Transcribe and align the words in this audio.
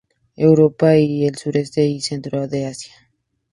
Europa 0.35 0.97
y 0.97 1.27
el 1.27 1.37
suroeste 1.37 1.85
y 1.85 2.01
centro 2.01 2.47
de 2.47 2.65
Asia. 2.65 3.11